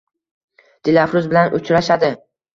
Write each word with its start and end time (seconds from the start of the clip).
Dilafruz 0.89 1.29
bilan 1.35 1.55
uchrashadi 1.61 2.13